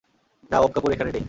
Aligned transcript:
না 0.51 0.57
ওম 0.59 0.71
কাপুর 0.71 0.91
এখানে 0.91 1.09
নেই। 1.09 1.19